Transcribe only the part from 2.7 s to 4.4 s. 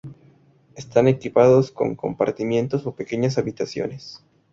o pequeñas habitaciones.